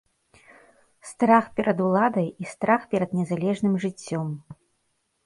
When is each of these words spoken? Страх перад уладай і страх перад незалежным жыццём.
Страх 1.09 1.45
перад 1.59 1.77
уладай 1.87 2.27
і 2.45 2.49
страх 2.53 2.81
перад 2.95 3.13
незалежным 3.19 3.73
жыццём. 3.85 4.27